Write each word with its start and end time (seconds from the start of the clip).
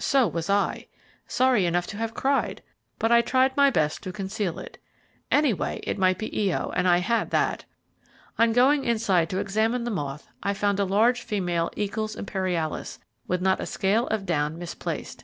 So 0.00 0.26
was 0.26 0.50
I. 0.50 0.88
Sorry 1.28 1.64
enough 1.64 1.86
to 1.86 1.96
have 1.96 2.12
cried, 2.12 2.60
but 2.98 3.12
I 3.12 3.20
tried 3.22 3.56
my 3.56 3.70
best 3.70 4.02
to 4.02 4.10
conceal 4.10 4.58
it. 4.58 4.78
Anyway, 5.30 5.78
it 5.84 5.96
might 5.96 6.18
be 6.18 6.50
Io, 6.50 6.72
and 6.74 6.88
I 6.88 6.98
had 6.98 7.30
that. 7.30 7.66
On 8.36 8.52
going 8.52 8.84
inside 8.84 9.30
to 9.30 9.38
examine 9.38 9.84
the 9.84 9.92
moth, 9.92 10.26
I 10.42 10.54
found 10.54 10.80
a 10.80 10.84
large 10.84 11.22
female 11.22 11.70
Eacles 11.76 12.16
Imperialis, 12.16 12.98
with 13.28 13.40
not 13.40 13.60
a 13.60 13.64
scale 13.66 14.08
of 14.08 14.26
down 14.26 14.58
misplaced. 14.58 15.22